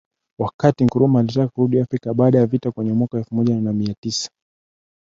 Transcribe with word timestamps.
Wakati 0.39 0.83
Nkrumah 0.83 1.19
alitaka 1.19 1.47
kurudi 1.55 1.79
Afrika 1.79 2.13
baada 2.13 2.39
ya 2.39 2.45
vita 2.45 2.71
kwenye 2.71 2.93
mwaka 2.93 3.17
elfu 3.17 3.35
moja 3.35 3.55
mia 3.73 3.95
tisa 4.03 4.29